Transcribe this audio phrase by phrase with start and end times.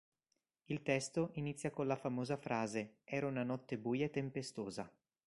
[0.65, 4.91] Il testo inizia con la famosa frase "era una notte buia e tempestosa".